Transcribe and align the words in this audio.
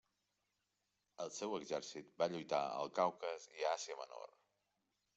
El 1.25 1.33
seu 1.35 1.53
exèrcit 1.59 2.11
va 2.23 2.31
lluitar 2.33 2.65
al 2.81 2.93
Caucas 3.03 3.49
i 3.61 3.69
a 3.71 3.79
Àsia 3.79 4.03
Menor. 4.05 4.37